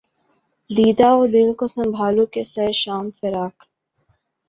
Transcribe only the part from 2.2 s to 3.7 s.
کہ سر شام فراق